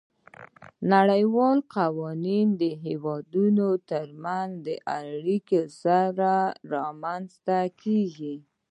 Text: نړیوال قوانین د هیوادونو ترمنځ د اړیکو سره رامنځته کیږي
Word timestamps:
نړیوال 0.93 1.59
قوانین 1.75 2.47
د 2.61 2.63
هیوادونو 2.85 3.67
ترمنځ 3.89 4.51
د 4.67 4.67
اړیکو 4.97 5.61
سره 5.81 6.33
رامنځته 6.73 7.59
کیږي 7.81 8.35